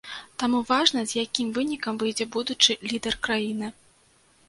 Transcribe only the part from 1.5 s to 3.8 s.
вынікам выйдзе будучы лідар краіны.